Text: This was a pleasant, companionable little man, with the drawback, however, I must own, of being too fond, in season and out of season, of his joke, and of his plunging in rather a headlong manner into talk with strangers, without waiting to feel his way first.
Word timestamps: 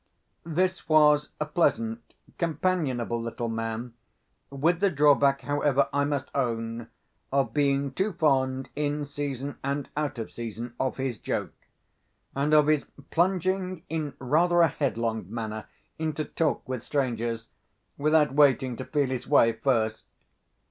This 0.47 0.89
was 0.89 1.29
a 1.39 1.45
pleasant, 1.45 2.15
companionable 2.39 3.21
little 3.21 3.49
man, 3.49 3.93
with 4.49 4.79
the 4.79 4.89
drawback, 4.89 5.41
however, 5.41 5.89
I 5.93 6.05
must 6.05 6.31
own, 6.33 6.87
of 7.31 7.53
being 7.53 7.91
too 7.91 8.11
fond, 8.13 8.69
in 8.75 9.05
season 9.05 9.59
and 9.63 9.89
out 9.95 10.17
of 10.17 10.31
season, 10.31 10.73
of 10.79 10.97
his 10.97 11.19
joke, 11.19 11.53
and 12.35 12.51
of 12.51 12.65
his 12.65 12.85
plunging 13.11 13.83
in 13.89 14.15
rather 14.17 14.61
a 14.61 14.69
headlong 14.69 15.31
manner 15.31 15.67
into 15.99 16.25
talk 16.25 16.67
with 16.67 16.81
strangers, 16.83 17.49
without 17.95 18.33
waiting 18.33 18.75
to 18.77 18.85
feel 18.85 19.05
his 19.09 19.27
way 19.27 19.53
first. 19.53 20.05